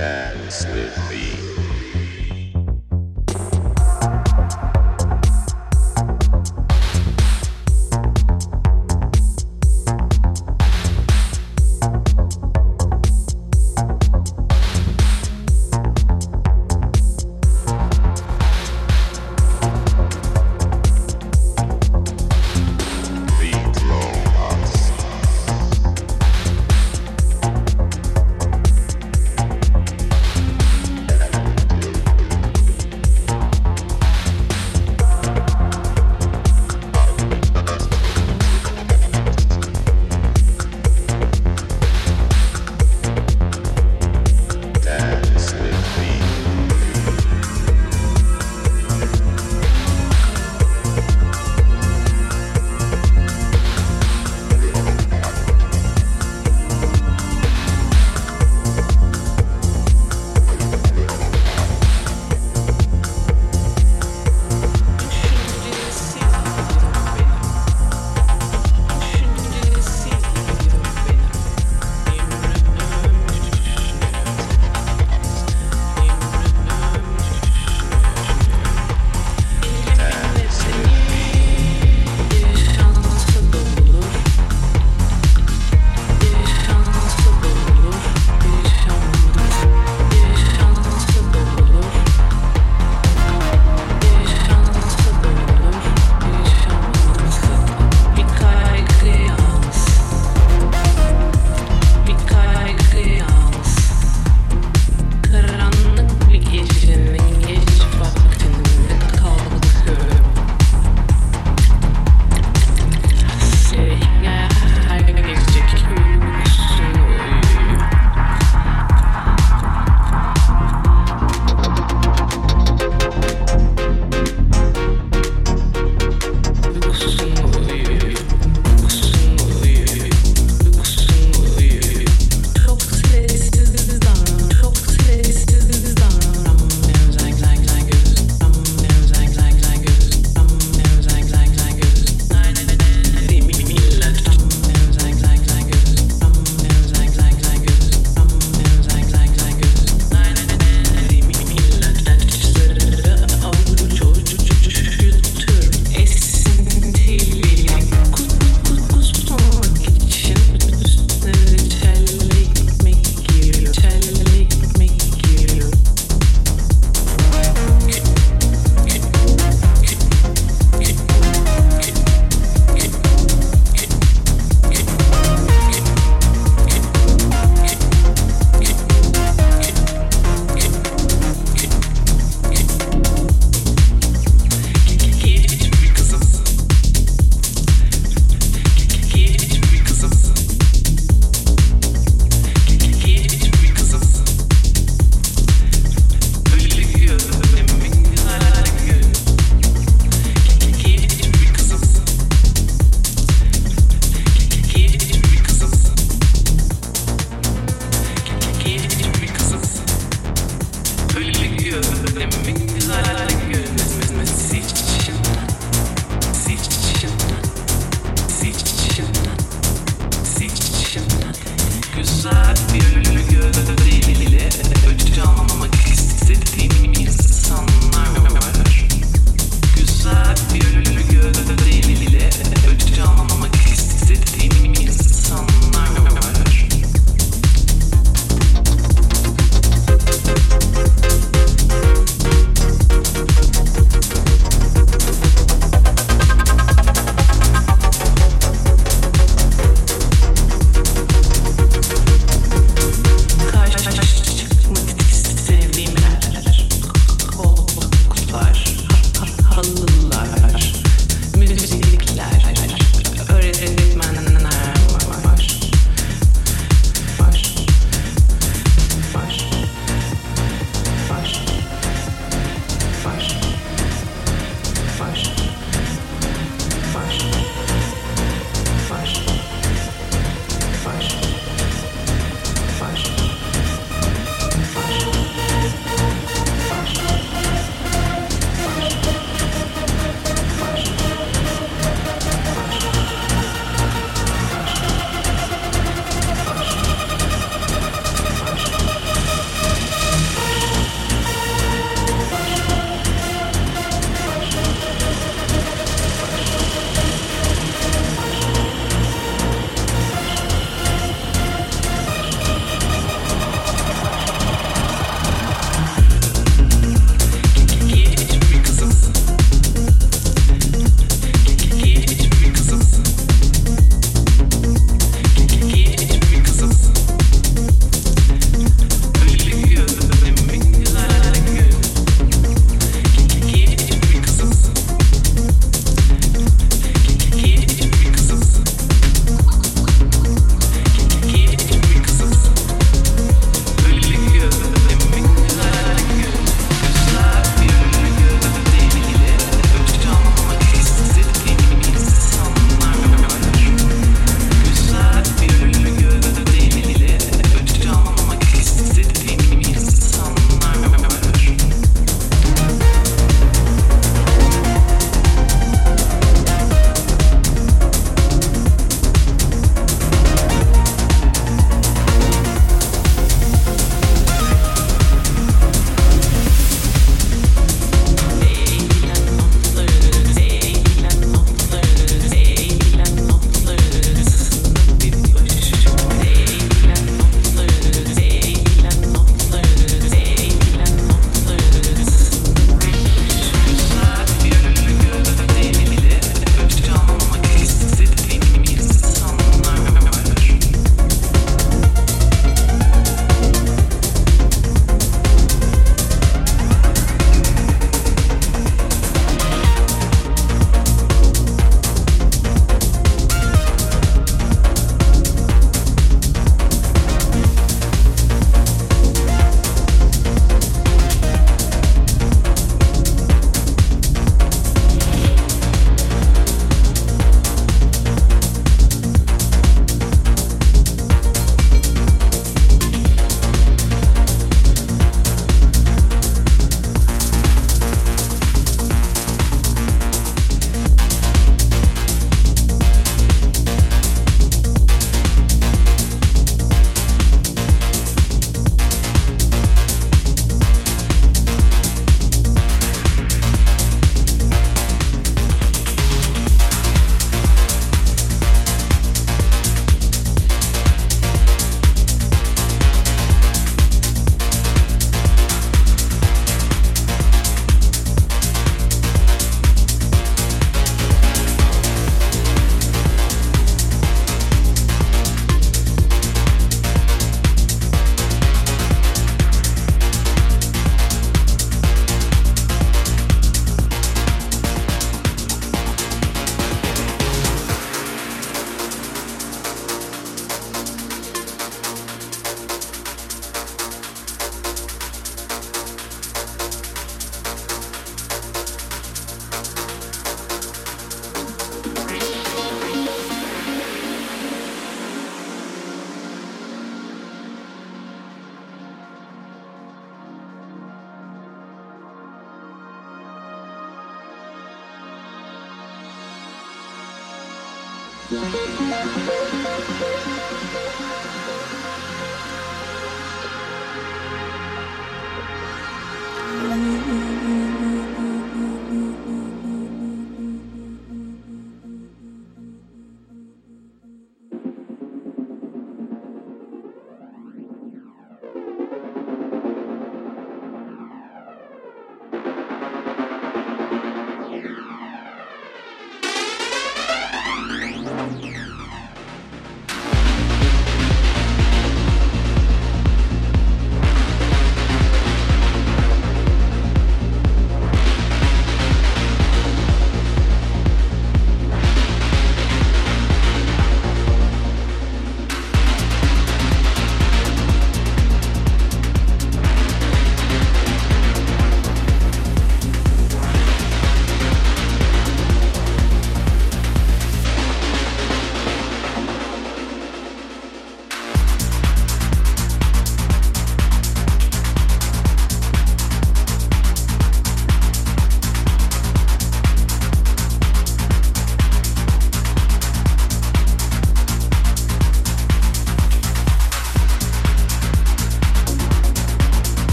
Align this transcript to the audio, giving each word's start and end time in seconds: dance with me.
dance 0.00 0.64
with 0.68 0.96
me. 1.10 1.59